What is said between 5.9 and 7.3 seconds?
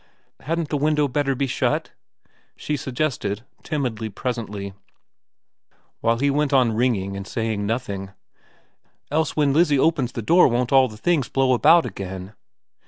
while he still went on ringing and